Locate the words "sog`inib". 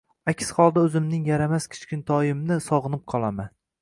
2.69-3.05